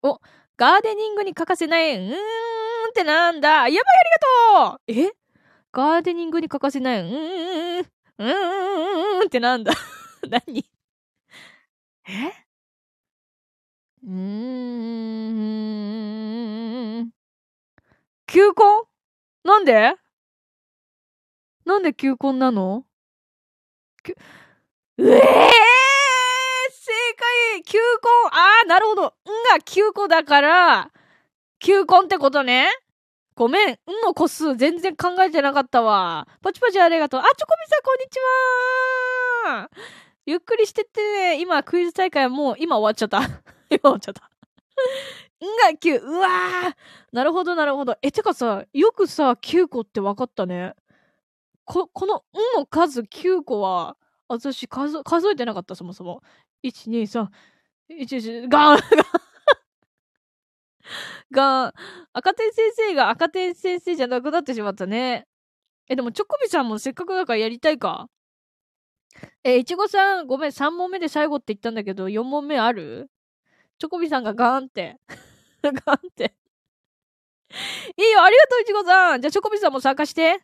[0.04, 0.20] お、
[0.58, 2.16] ガーデニングに欠かせない、うーんっ
[2.94, 3.50] てなんだ。
[3.50, 3.84] やばい、あり
[4.68, 5.12] がとうえ？
[5.74, 9.74] ガーデニングに欠かせない、うーん、うーんってなんだ。
[10.30, 10.66] 何？
[12.08, 12.46] え？
[14.04, 14.12] うー
[17.04, 17.12] ん。
[18.28, 18.54] 球根
[19.44, 19.96] なんで？
[21.66, 22.86] なんで球根なの？
[24.12, 26.92] うえー、正
[27.56, 27.84] 解球根
[28.32, 29.04] あー、なるほど。
[29.04, 29.14] んが
[29.64, 30.92] 9個だから、
[31.60, 32.70] 球根ってことね。
[33.36, 33.70] ごめん。
[33.70, 36.28] んの個数全然考えてなかったわ。
[36.42, 37.22] パチパチありがとう。
[37.22, 38.20] あ、チョコミさんこんにち
[39.46, 39.70] は
[40.26, 41.42] ゆっくりしてってね。
[41.42, 43.20] 今、クイズ大会もう、今終わっちゃった。
[43.72, 44.30] 今終わっちゃった。
[45.46, 46.02] んが9。
[46.02, 46.76] うわー。
[47.14, 47.98] なるほど、なるほど。
[48.02, 50.76] え、てかさ、よくさ、9個って分かったね。
[51.70, 52.22] こ、この、ん
[52.58, 53.96] の数9個は、
[54.28, 56.22] 私数、数えてなかった、そもそも。
[56.64, 57.30] 1、2、3、
[57.90, 58.80] 1、1、ガーン
[61.32, 61.74] が、
[62.14, 65.28] 赤点先生が赤点先生じゃなくなってしまったね。
[65.90, 68.10] え、でも、チョコビさんもせっかくだからやりたいか
[69.44, 73.10] え、いちごさん、ごめん、3問目で最後って言ったんだけど、4問目ある？
[73.80, 74.98] チョコビさんがガーンって。
[75.64, 76.36] ガーンって。
[77.98, 79.22] いいよ、ありがとう、いちごさん。
[79.22, 80.40] じゃあ、チョコビさんも参加して。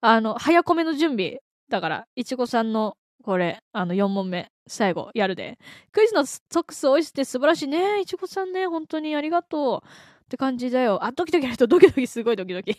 [0.00, 1.38] あの、早込めの準備。
[1.68, 4.50] だから、いちごさんの、これ、あの、4問目。
[4.68, 5.58] 最後、やるで。
[5.92, 8.00] クイズのソックス美味しくて素晴らしいね。
[8.00, 9.88] いちごさんね、本当にありがとう。
[9.88, 11.04] って感じだよ。
[11.04, 12.76] あ、ドキドキあるとドキドキすごいドキドキ。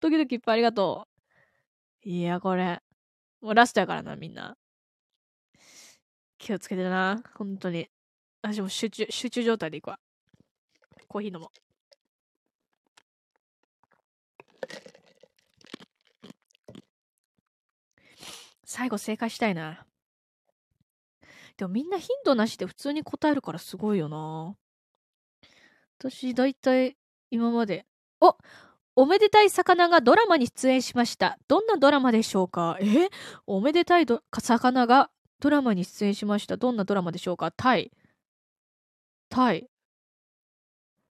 [0.00, 1.08] ドキドキいっぱいありがと
[2.04, 2.08] う。
[2.08, 2.80] いや、これ。
[3.40, 4.56] もうラストやからな、みんな。
[6.38, 7.22] 気をつけてな。
[7.34, 7.88] 本当に。
[8.42, 9.98] 私も集中、集中状態でいくわ。
[11.08, 11.63] コーヒー飲もう。
[18.64, 19.86] 最後正解したいな。
[21.56, 24.56] でもみんな頻度なしで普通に答えるからすごいよな。
[25.98, 26.96] 私、だいたい
[27.30, 27.86] 今まで。
[28.20, 28.36] お
[28.96, 31.38] おめでたい魚がドラマに出演しました。
[31.48, 32.78] どんなドラマでしょうか？
[32.80, 33.08] え？
[33.46, 36.56] おめでたい魚がドラマに出演しました。
[36.56, 37.50] どんなドラマでしょうか？
[37.50, 37.90] タイ。
[39.28, 39.68] タイ。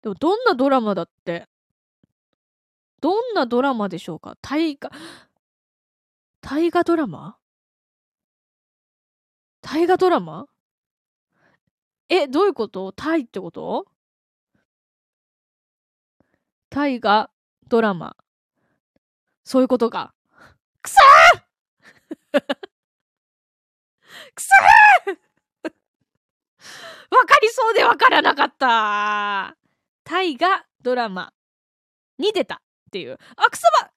[0.02, 1.48] でも、どんなドラマだって？
[3.00, 4.36] どんなドラマでしょうか？
[4.40, 4.92] 大河、
[6.40, 7.36] 大河ドラマ？
[9.62, 10.46] 大河ドラマ？
[12.08, 12.92] え、どういうこと？
[12.92, 13.86] タイってこと？
[16.68, 17.30] 大河
[17.68, 18.16] ドラマ。
[19.44, 20.14] そういうことか。
[20.82, 22.40] くそー！
[24.34, 25.16] くそー！
[27.16, 29.56] わかりそうでわからなかった。
[30.04, 31.32] 大河ドラマ
[32.18, 32.58] に出たっ
[32.90, 33.18] ていう。
[33.36, 33.91] あ、くそば！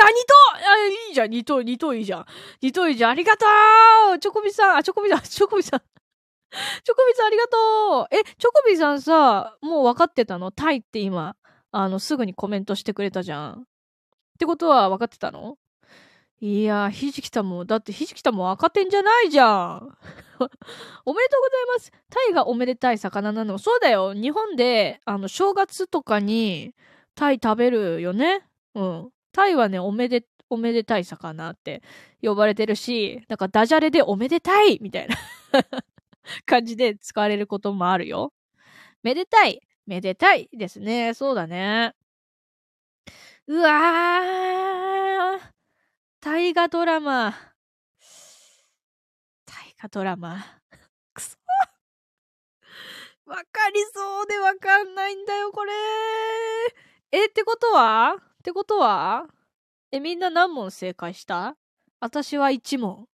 [0.00, 2.26] あ、二頭あ、いいじゃん、二頭、二頭いいじゃん。
[2.60, 3.10] 二頭いいじゃん。
[3.12, 3.46] ありがと
[4.14, 5.80] うチョコビさん、あ、チョコビさん、 チョコビさん。
[5.80, 10.50] チョコビさんありがとうえ、チョコビさんさ、もう分かってたの？
[10.52, 11.36] タイって今、
[11.72, 13.52] あの、すぐにコメントしてくれたじゃん。
[13.60, 13.64] っ
[14.38, 15.58] てことは分かってたの？
[16.40, 19.48] いやひじきたも、だってひじきたも赤点じゃないじゃん。
[21.06, 21.90] おめでとうございます。
[22.10, 23.56] タイがおめでたい魚なの。
[23.58, 24.12] そうだよ。
[24.12, 26.74] 日本で、あの、正月とかに、
[27.14, 28.46] タイ食べるよね？
[28.74, 29.10] うん。
[29.36, 31.82] タイはね、おめで、おめでたい魚って
[32.22, 35.16] 呼ばれてるし、なんかダジャレでおめでたいみたいな
[36.46, 38.32] 感じで使われることもあるよ。
[39.02, 39.60] めでたい。
[39.86, 41.12] めでたいですね。
[41.12, 41.92] そうだね。
[43.46, 45.40] うわー。
[46.20, 47.34] 大河ドラマ。
[49.44, 50.42] 大河ドラマ。
[51.12, 51.36] くそ。
[53.26, 55.72] わかりそうでわかんないんだよ、これ。
[57.12, 58.16] え、ってことは？
[58.46, 59.26] ってことは
[59.90, 61.56] え、みんな何問正解した？
[61.98, 63.08] 私は1問。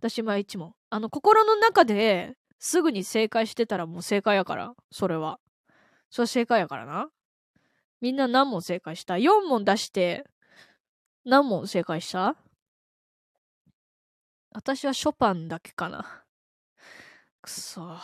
[0.00, 0.74] 私は1問。
[0.90, 4.74] あの、心の中ですぐに正解してたらもう正解やから。
[4.90, 5.38] それは。
[6.10, 7.10] それは正解やからな。
[8.00, 10.24] みんな何問正解した ?4 問出して、
[11.24, 12.34] 何問正解した？
[14.50, 16.24] 私はショパンだけかな。
[17.40, 17.96] くそ。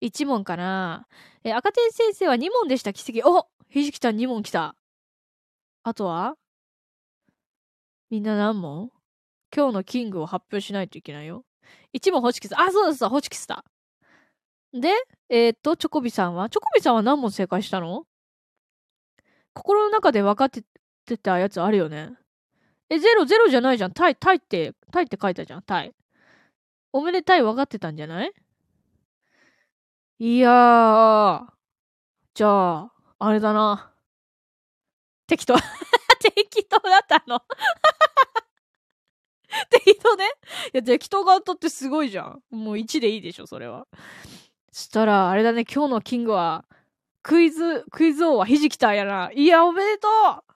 [0.00, 1.06] 1問かな。
[1.42, 3.28] え、赤点先生は2問でした、奇跡。
[3.30, 4.76] おひじきたん2問来た。
[5.82, 6.36] あとは？
[8.08, 8.92] みんな何問？
[9.52, 11.44] 今日のキングを発表しないといけないよ。
[11.92, 12.56] 1問ホチキス。
[12.56, 13.64] あ、そうですホチキスだ。
[14.72, 14.92] で、
[15.28, 16.48] えー、っと、チョコビさんは？
[16.48, 18.04] チョコビさんは何問正解したの？
[19.54, 20.50] 心の中で分かっ
[21.04, 22.12] てたやつあるよね。
[22.90, 23.92] え、ゼロ、ゼロじゃないじゃん。
[23.92, 25.62] タイ、タイって、タイって書いたじゃん。
[25.62, 25.92] タイ。
[26.92, 28.32] おめでたい分かってたんじゃない？
[30.20, 31.46] いやー。
[32.34, 33.92] じゃあ、あれだな。
[35.26, 35.54] 適当。
[36.18, 37.40] 適当だったの
[39.70, 40.24] 適当ね
[40.72, 42.42] いや、適当が当たってすごいじゃん。
[42.50, 43.86] もう1でいいでしょ、それは。
[44.72, 46.64] そしたら、あれだね、今日のキングは、
[47.22, 49.30] クイズ、クイズ王はひじきたんやな。
[49.32, 50.54] いや、おめでとう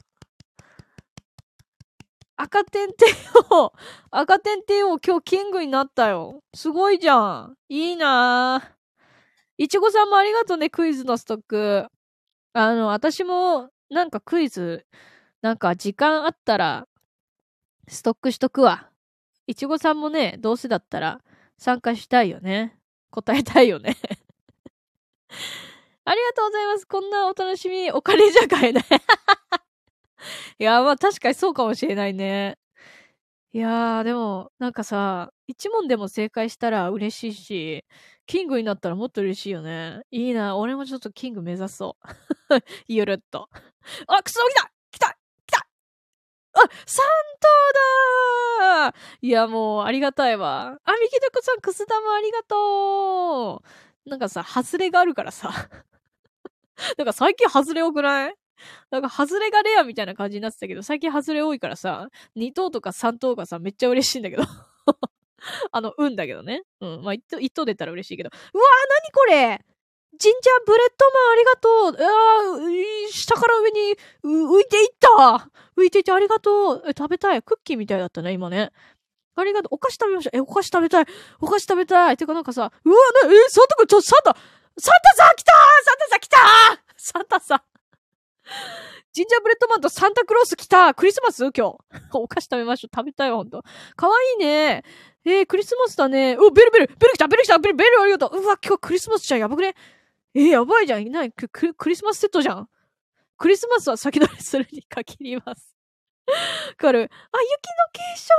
[2.36, 3.08] 赤点点
[3.50, 3.72] を、
[4.10, 6.42] 赤点点を今日キングになったよ。
[6.54, 7.56] すごいじゃん。
[7.68, 8.72] いいなぁ。
[9.56, 11.88] いちごさんもありがとうね、クイズのストック。
[12.60, 14.84] あの、私も、なんかクイズ、
[15.42, 16.88] なんか時間あったら、
[17.86, 18.90] ストックしとくわ。
[19.46, 21.20] いちごさんもね、どうせだったら
[21.56, 22.76] 参加したいよね。
[23.12, 23.96] 答えたいよね
[26.04, 26.86] ありがとうございます。
[26.86, 28.84] こんなお楽しみ、お金じゃ買えない
[30.58, 32.58] いや、まあ確かにそうかもしれないね。
[33.52, 37.84] いやー、でも、なんかさ、一問でも正解したら嬉しいし、
[38.28, 40.02] キングになったらもっと嬉しいよね。
[40.10, 40.54] いいな。
[40.56, 42.08] 俺もちょっとキング目指そう。
[42.86, 43.48] ゆるっと。
[44.06, 45.66] あ、くそ来た来た来た
[46.52, 46.68] あ、3等
[48.84, 50.78] だーいや、もう、ありがたいわ。
[50.84, 53.62] あ、みきとこさん、くす玉ありがと
[54.06, 55.50] うなんかさ、外れがあるからさ。
[56.98, 58.34] なんか最近外れ多くない？
[58.90, 64.42] なんか、外れがレアみたいな感じになってたけど、最近外れ多いからさ、2等とか3等がさ、めっちゃ嬉しいんだけど。
[65.72, 66.62] あの、運だけどね。
[66.81, 67.03] うん。
[67.03, 68.31] まあ、1等、1等出たら嬉しいけど。
[68.31, 69.64] うわー、なにこれ？
[70.16, 77.42] ジンジャーブレッドマンありがとううわー、下から上に浮いていった浮いていてありがとうえ、食べたい。
[77.42, 78.72] クッキーみたいだったね、今ね。
[79.37, 79.74] ありがとう。
[79.77, 80.37] お菓子食べましょう。
[80.37, 81.07] え、お菓子食べたい。
[81.40, 82.16] お菓子食べたい。
[82.16, 84.42] てかなんかさ、うわ、な、え、サンタくん、ちょ、サンタ、サン
[85.16, 86.38] タさん来たサンタさん来た
[86.96, 87.62] サンタさん。
[89.12, 91.42] ジンジャーブレッドマンとサンタクロース来たクリスマス？
[91.57, 91.77] 今日。
[92.18, 92.96] お菓子食べましょう。
[92.96, 93.62] 食べたいわ、ほんと。
[93.94, 94.83] かわいいね。
[95.24, 96.37] えー、クリスマスだね。
[96.38, 99.40] お、ベルベルベル来たベル来たベルベルありがとううわ、今日クリスマスじゃん。
[99.40, 99.74] やばくね
[100.35, 101.02] えー、やばいじゃん。
[101.02, 102.68] いないクククリスマスセットじゃん。
[103.37, 105.74] クリスマスは先取りするに限ります。
[106.26, 106.35] わ
[106.76, 107.02] かる？
[107.02, 107.12] あ、雪の
[107.92, 108.35] 結晶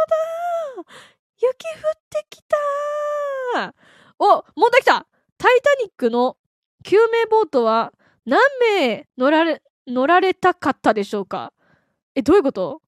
[0.85, 0.93] だ
[1.41, 3.73] 雪降ってきた
[4.19, 6.37] お、問題来たタイタニックの
[6.83, 7.93] 救命ボートは
[8.25, 8.39] 何
[8.81, 11.53] 名乗られ、乗られたかったでしょうか？
[12.13, 12.81] え、どういうこと？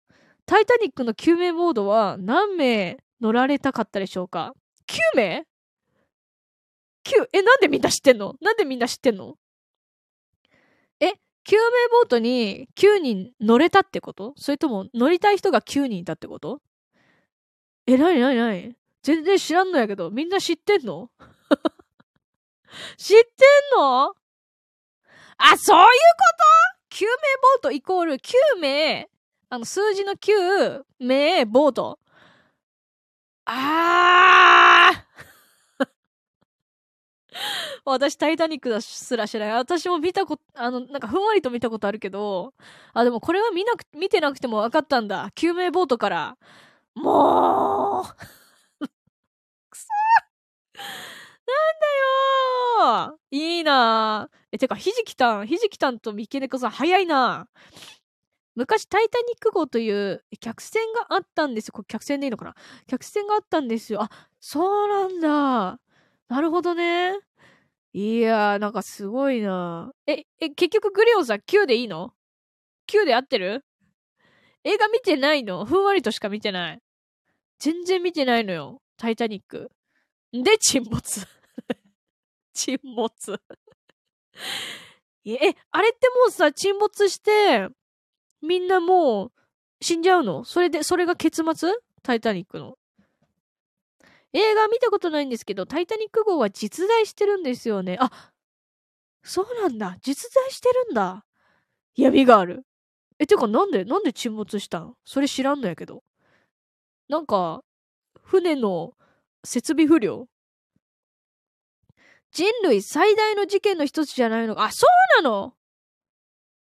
[0.45, 4.53] タイタニックの救命ボードは何名乗られたかったでしょうか
[4.87, 5.45] ?9 名
[7.05, 8.35] ?9、え、なんでみんな知ってんの？
[8.41, 9.35] なんでみんな知ってんの？
[10.99, 14.33] え、救命ボートに9人乗れたってこと？
[14.37, 16.61] それとも乗りたい人が9人いたってこと？
[17.87, 21.09] え、なになになに全然知らんのやけど、みんな知ってんの？
[22.97, 23.25] 知って
[23.75, 24.15] んの？
[25.37, 25.95] あ、そういうこ
[26.89, 26.95] と？
[26.95, 27.11] 救命
[27.61, 29.09] ボートイコール9名、
[29.49, 31.99] あの、数字の9名ボート。
[33.53, 35.21] あー
[37.85, 39.55] 私、タイタニックすら知らない。
[39.55, 42.53] 私も見たこと、あの、なんかふんわりと見たことあるけど、
[42.93, 45.31] あ、でもこれは見なく、見てなくても分かったんだ。
[45.35, 46.37] 救命ボートから。
[46.95, 48.05] もう
[49.69, 49.87] くそ
[51.47, 51.53] な
[52.93, 57.47] んだよいいなえ、てか、ひじきたん、ひじきたんと三毛猫さん、早いな
[58.55, 61.73] 昔、タイタニック号という客船があったんですよ。
[61.73, 62.55] これ客船でいいのかな？
[62.87, 64.01] 客船があったんですよ。
[64.03, 64.09] あ、
[64.39, 65.79] そうなんだ。
[66.27, 67.13] なるほどね。
[67.93, 72.13] いやー、なんかすごいなえ、え、結局グリオンさん9でいいの
[72.87, 73.65] ?9 で合ってる？
[74.63, 75.65] 映画見てないの？
[75.65, 76.79] ふんわりとしか見てない。
[77.59, 78.81] 全然見てないのよ。
[78.97, 79.71] タイタニック。
[80.33, 81.21] で、沈没。
[82.53, 83.39] 沈没
[85.25, 87.69] え、あれってもうさ、沈没して、
[88.41, 89.31] みんなもう
[89.81, 90.43] 死んじゃうの？
[90.43, 91.71] それで、それが結末？
[92.03, 92.77] タイタニックの。
[94.33, 97.97] 映画見たことないんですけど、タイタニック号は実在してるんですよね。
[97.99, 98.31] あ、
[99.23, 99.97] そうなんだ。
[100.01, 101.25] 実在してるんだ。
[101.95, 102.65] 闇がある。
[103.19, 104.95] え、てかなんで、なんで沈没したん？
[105.03, 106.03] それ知らんのやけど。
[107.09, 107.63] なんか、
[108.23, 108.93] 船の
[109.43, 110.27] 設備不良
[112.31, 114.55] 人類最大の事件の一つじゃないの？
[114.55, 114.63] か。
[114.63, 114.87] あ、そ
[115.19, 115.53] うなの？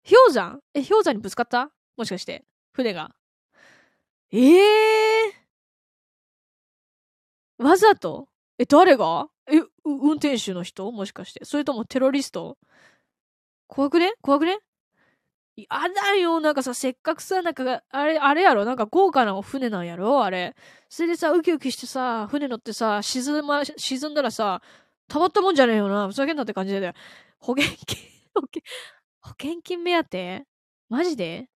[0.04, 1.70] 氷山え、氷山にぶつかった？
[1.96, 2.44] もしかして。
[2.72, 3.14] 船が。
[4.30, 8.28] ええー、わざと？
[8.58, 9.28] え、誰が？
[9.46, 10.90] え、運転手の人？
[10.90, 11.44] もしかして。
[11.44, 12.58] それともテロリスト？
[13.66, 14.12] 怖くね？
[14.22, 14.58] 怖くね？
[15.56, 20.24] やだよ、なんかさ、せっかくさ、なんか、あれ、あれやろ、なんか豪華な船なんやろ？
[20.24, 20.56] あれ。
[20.88, 24.62] それでさ、ウキウキしてさ、船乗ってさ、沈ま、沈んだらさ、
[25.08, 26.08] たまったもんじゃねえよな。
[26.08, 26.94] ふざけんなって感じで。
[27.38, 27.98] 保険金、
[28.34, 28.62] 保険、
[29.22, 30.44] 保険金目当て？
[30.88, 31.48] マジで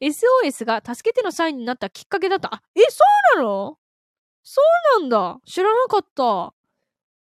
[0.00, 2.54] ?SOS が助けてのサインになったきっかけだった？
[2.54, 3.04] あ、え、そ
[3.36, 3.78] うなの？
[4.42, 4.62] そ
[4.98, 5.38] うなんだ。
[5.46, 6.54] 知らなかった。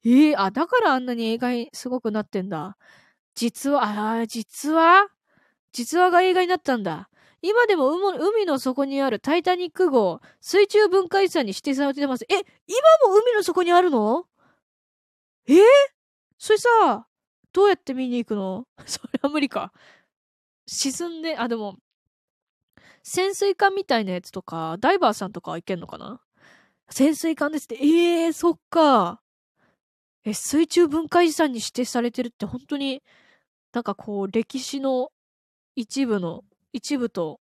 [0.05, 2.77] ええー、あ、だからあんなに映画にすごくなってんだ。
[3.35, 5.09] 実は、あ、実は？
[5.73, 7.09] 実話が映画になったんだ。
[7.41, 12.25] 今でも海の底にあるタイタニック号、水中文化遺産に指定されてます。
[12.25, 12.43] え、今
[13.09, 14.27] も海の底にあるの？
[15.47, 15.59] えー、
[16.39, 17.07] それさ、
[17.55, 18.67] どうやって見に行くの？
[18.85, 19.73] それは無理か。
[20.67, 21.79] 沈んで、あ、でも、
[23.03, 26.21] 潜水艦みたいなやつとか、ダイバーさんとか行けんのかな？
[26.91, 27.77] 潜水艦ですって。
[27.77, 29.23] ええー、そっか。
[30.25, 33.03] え、水中文化遺産に指定されてるって本当に、
[33.73, 35.13] なんかこう、歴史の
[35.77, 37.41] 一部の、一部と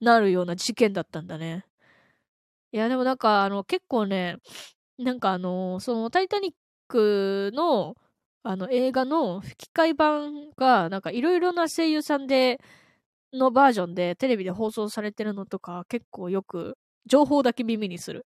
[0.00, 1.66] なるような事件だったんだね。
[2.72, 4.38] いや、でもなんか、あの、結構ね、
[4.98, 6.52] なんかあの、その、タイタニッ
[6.88, 7.96] クの、
[8.42, 12.60] あの、映画の吹き替え版が、なんかいろいろな声優さんで、
[13.32, 16.76] のバージョンでテレビで放送されてるのとか、結構よく、
[17.06, 18.26] 情報だけ耳にする。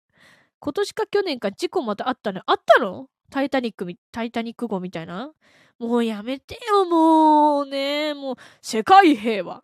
[0.59, 2.41] 今年か去年か事故またあったね。
[2.45, 3.07] あったの？
[3.29, 5.31] タイタニックみ、タイタニック号みたいな？
[5.79, 8.13] もうやめてよ、もうね。
[8.13, 9.63] もう、世界平和。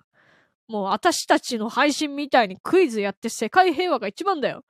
[0.68, 4.64] もう私たちの配信みたいにクイズやって世界平和が一番だよ。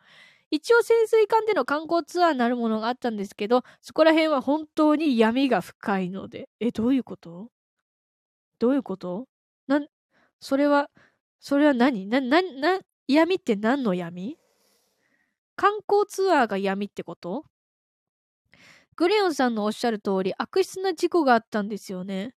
[0.51, 6.49] 一応潜水艦での観光ツアーなるものがあったんですけど、そこら辺は本当に闇が深いので。
[6.59, 7.49] え、どういうこと？
[8.59, 9.27] どういうこと？
[9.67, 9.81] な、
[10.39, 10.89] それは、
[11.39, 12.07] それは何？
[12.07, 14.37] な、な、な、闇って何の闇？
[15.55, 17.45] 観光ツアーが闇ってこと？
[18.95, 22.33] グレヨンさんのおっしゃる通り、悪質な事故があったんですよね。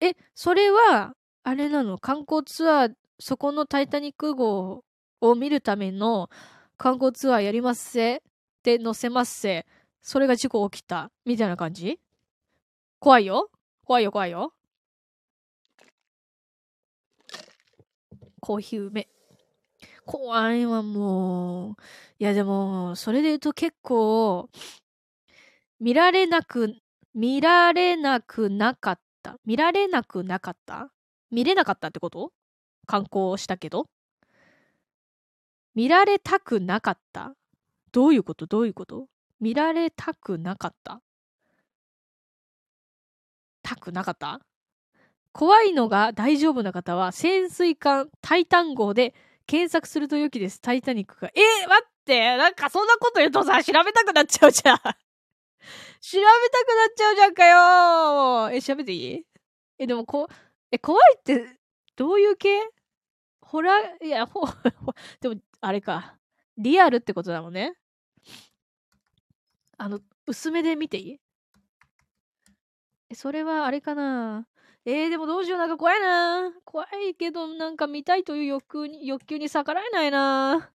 [0.00, 1.98] え、それは、あれなの？
[1.98, 4.84] 観光ツアー、そこのタイタニック号
[5.22, 6.28] を見るための
[6.76, 8.22] 観光ツアーやりますせ
[8.62, 9.66] で載せますせ。
[10.02, 11.10] それが事故起きた。
[11.24, 11.98] みたいな感じ？
[12.98, 13.50] 怖いよ
[13.84, 14.52] 怖いよ怖いよ。
[18.40, 19.08] コーヒー梅。
[20.04, 21.74] 怖いわ、もう。
[22.18, 24.48] いや、でも、それで言うと結構、
[25.80, 26.76] 見られなく、
[27.14, 29.38] 見られなくなかった。
[29.44, 30.92] 見られなくなかった？
[31.30, 32.32] 見れなかったってこと？
[32.86, 33.88] 観光したけど
[35.76, 37.34] 見られたくなかった。
[37.92, 38.46] どういうこと？
[38.46, 39.06] どういうこと？
[39.40, 41.02] 見られたくなかった。
[43.62, 44.40] たくなかった？
[45.32, 49.14] 怖いのが大丈夫な方は潜水艦タイタン号で
[49.46, 50.60] 検索すると良きです。
[50.62, 51.28] タイタニックが。
[51.28, 52.36] えー、待って！
[52.38, 54.76] なんかそんなこと言うとさ、調べたくなっちゃうじゃん。
[54.78, 59.26] 調べたくなっちゃうじゃんかよえ、調べていい？
[59.78, 60.28] え、でもこ、
[60.72, 61.58] え、怖いって
[61.96, 62.62] どういう系？
[63.46, 64.40] ホラー、いや、ほ、
[65.20, 66.18] でも、あれか。
[66.58, 67.76] リアルってことだもんね。
[69.78, 71.20] あの、薄めで見ていい？
[73.10, 74.46] え、それはあれかな
[74.84, 80.72] えー、でもどうしよう、なんか怖いな怖いけど、なんか見たいという欲に、欲求に逆らえないな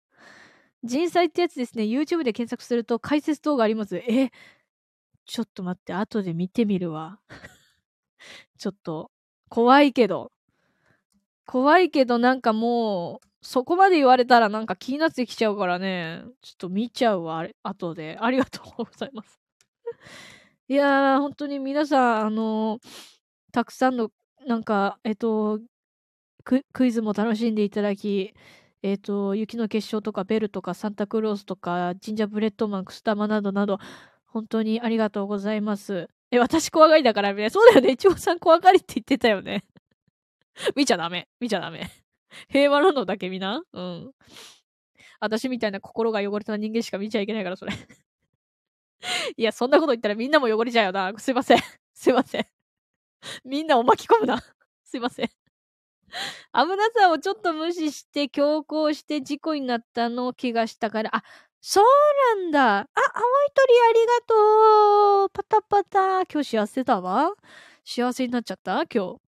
[0.84, 1.86] 人災ってやつですね。
[1.86, 3.98] YouTube で検索すると解説動画あります。
[3.98, 4.32] え、
[5.26, 7.20] ちょっと待って、後で見てみるわ。
[8.58, 9.12] ちょっと、
[9.50, 10.32] 怖いけど。
[11.52, 16.24] 怖いけど、なんかもう、そこまで言われたらなんか気になってきちゃうからね。
[16.42, 18.18] ちょっと見ちゃうわ、あれ、後で。
[18.22, 19.38] ありがとうございます。
[20.70, 22.82] いやー、本当に皆さん、あのー、
[23.52, 24.12] たくさんの、
[24.48, 25.60] なんか、えっと、
[26.46, 28.34] クイズも楽しんでいただき、
[28.82, 33.78] えっ、と、雪の結晶とかベルとかサンタクロースとかジンジャーブレッドマン、クスタマなどなど、
[34.26, 36.08] 本当にありがとうございます。
[36.32, 37.50] え、私怖がりだからね。
[37.50, 37.92] そうだよね。
[37.92, 39.66] 一応さん怖がりって言ってたよね。
[40.76, 41.28] 見ちゃダメ。
[41.40, 41.90] 見ちゃダメ。
[42.50, 43.64] 平和なのだけ見な。
[43.74, 44.12] うん。
[45.20, 47.74] 私みたいな心が汚れた人間しか見ちゃいけないから、それ。
[49.38, 51.14] いや、そんなこと言ったらみんなも汚れちゃうよな。
[51.20, 51.60] すいません。
[51.94, 52.48] すいません。
[53.44, 54.42] みんなを巻き込むな。
[54.84, 55.28] すいません。
[56.54, 61.24] 危なさをちょっと無視して強行して事故になったの気がしたから、あ、
[61.62, 61.86] そう
[62.38, 62.78] なんだ。
[62.80, 62.88] あ、青い
[63.56, 65.30] 鳥ありがとう。
[65.30, 66.26] パタパタ。
[66.26, 67.32] 今日幸せだわ。
[67.86, 68.86] 幸せになっちゃった？
[68.88, 69.31] 今日。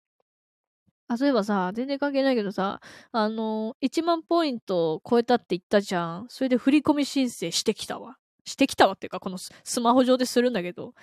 [1.10, 2.80] あ、そういえばさ、全然関係ないけどさ、
[3.12, 6.28] あの、1万ポイント超えたって言ったじゃん。
[6.30, 8.18] それで振り込み申請してきたわ。
[8.46, 10.94] してきたわっていうか、このスマホ上でするんだけど、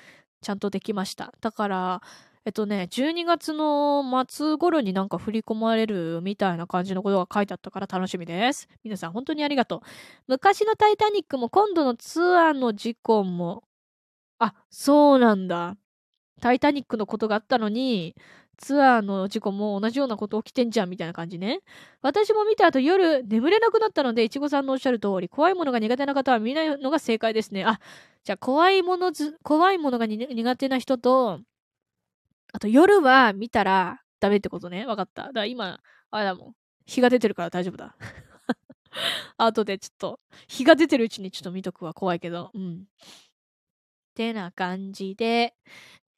[0.42, 1.32] ちゃんとできました。
[1.40, 2.02] だから、
[2.44, 8.68] えっとね、12月の末頃になんか振り込まれるみたいな感じのことが書いてあったから楽しみです。
[8.84, 9.80] 皆さん本当にありがとう。
[10.28, 13.64] 昔のタイタニックも今度のツアーの事故も、
[14.38, 15.76] あ、そうなんだ。
[16.40, 18.14] タイタニックのことがあったのに、
[18.58, 21.60] ツアーの事故も同じようなこと起きてんじゃんみたいな感じね。
[22.02, 27.64] 私も見た後夜眠れなくなったので、いちごさんのおっしゃる通り、怖いものが苦手な方は見ないのが正解ですね。
[27.64, 27.80] あ、
[28.24, 31.40] じゃあ怖いものず、怖いものが苦手な人と、
[32.52, 34.86] あと夜は見たらダメってことね。
[34.86, 35.24] わかった。
[35.24, 35.80] だから今、
[36.10, 36.52] あれだもん。
[36.86, 37.96] 日が出てるから大丈夫だ。
[39.36, 41.92] 後でちょっと、日が出てるうちにちょっと見とくわ。
[41.92, 42.50] 怖いけど。
[42.54, 42.84] うん。
[42.84, 42.84] っ
[44.14, 45.54] てな感じで、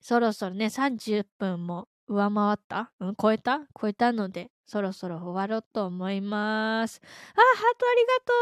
[0.00, 2.90] そろそろね、30分も上回った？
[3.00, 3.60] うん、超えた？
[3.80, 7.00] 超えたので、そろそろ終わろうと思います。
[7.04, 7.06] あ、
[7.36, 8.32] ハートありがと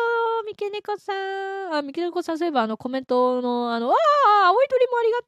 [0.43, 1.75] うみけねこさん。
[1.75, 3.95] あ、みけねこさん、そういえばあのコメントの、あの、あ
[4.45, 5.19] あ、青い鳥もありが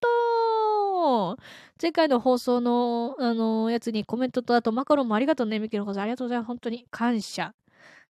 [1.37, 1.43] とう
[1.81, 6.03] 前回の放送の、あの、やつにコメントと、あとマカロンもありがとうね、みけねこさん。
[6.05, 6.47] ありがとうございます。
[6.47, 7.55] 本当に感謝。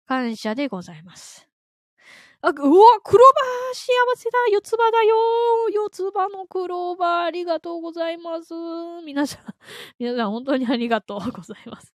[0.06, 1.48] 感謝でございます。
[2.48, 5.16] あ、うわ、クローバー幸せだ四つ葉だよ
[5.74, 8.54] 四つ葉のクローバーありがとうございます。
[9.06, 9.42] 皆さん、
[10.00, 11.94] 皆さん本当にありがとうございます。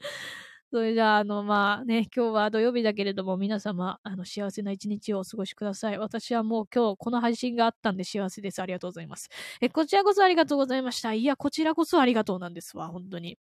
[0.70, 5.98] それじゃあ、あの、まあね、今日は土曜日だけれども、皆様、あの、幸せな一日をお過ごしください。
[5.98, 8.60] 私はもう今日、この配信があったんで幸せです。
[8.60, 9.28] ありがとうございます。
[9.62, 11.14] え、こちらこそありがとうございました。
[11.14, 13.38] いや、こちらこそありがとうなんですわ、本当に。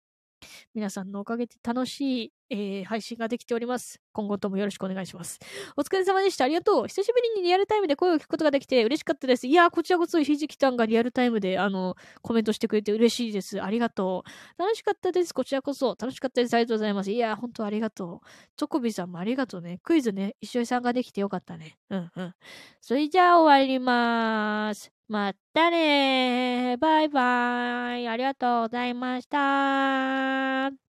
[0.74, 4.00] 皆さんのおかげで楽しい、えー、配信ができております。
[4.12, 5.38] 今後ともよろしくお願いします。
[5.76, 6.44] お疲れ様でした。
[6.44, 6.86] ありがとう。
[6.86, 9.46] 久しぶりにリアルタイムで声を聞くことができて嬉しかったです。
[9.46, 13.62] いやー、こちらこそひじきたんがリアルタイムで、あの、コメントしてくれて嬉しいです。
[13.62, 14.24] ありがと
[14.56, 14.58] う。
[14.60, 15.34] 楽しかったです。
[15.34, 15.96] こちらこそ。
[15.98, 16.54] 楽しかったです。
[16.54, 17.10] ありがとうございます。
[17.10, 18.28] いやー、本当ありがとう。
[18.56, 19.80] チョコビさんもありがとうね。
[19.82, 21.78] クイズね、一緒に参加できてよかったね。
[21.90, 22.34] うんうん。
[22.80, 24.93] それじゃあ終わりまーす。
[25.08, 28.08] まったねバイバイ。
[28.08, 30.93] ありがとうございました。